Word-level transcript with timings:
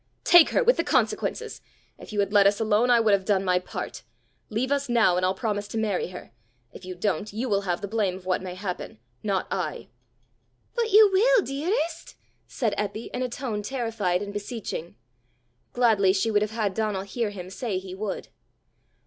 take 0.23 0.49
her 0.49 0.63
with 0.63 0.77
the 0.77 0.83
consequences! 0.83 1.61
If 1.99 2.11
you 2.11 2.21
had 2.21 2.33
let 2.33 2.47
us 2.47 2.59
alone, 2.59 2.89
I 2.89 2.99
would 2.99 3.13
have 3.13 3.23
done 3.23 3.45
my 3.45 3.59
part. 3.59 4.01
Leave 4.49 4.71
us 4.71 4.89
now, 4.89 5.15
and 5.15 5.23
I'll 5.23 5.35
promise 5.35 5.67
to 5.67 5.77
marry 5.77 6.07
her. 6.07 6.31
If 6.73 6.85
you 6.85 6.95
don't, 6.95 7.31
you 7.31 7.47
will 7.47 7.61
have 7.69 7.81
the 7.81 7.87
blame 7.87 8.15
of 8.15 8.25
what 8.25 8.41
may 8.41 8.55
happen 8.55 8.97
not 9.21 9.45
I." 9.51 9.89
"But 10.73 10.89
you 10.91 11.11
will, 11.13 11.43
dearest?" 11.43 12.15
said 12.47 12.73
Eppy 12.79 13.11
in 13.13 13.21
a 13.21 13.29
tone 13.29 13.61
terrified 13.61 14.23
and 14.23 14.33
beseeching. 14.33 14.95
Gladly 15.71 16.13
she 16.13 16.31
would 16.31 16.41
have 16.41 16.49
had 16.49 16.73
Donal 16.73 17.03
hear 17.03 17.29
him 17.29 17.51
say 17.51 17.77
he 17.77 17.93
would. 17.93 18.29